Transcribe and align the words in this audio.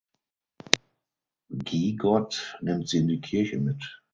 Gigot 1.59 2.57
nimmt 2.63 2.89
sie 2.89 2.97
in 2.97 3.07
die 3.07 3.21
Kirche 3.21 3.59
mit. 3.59 4.01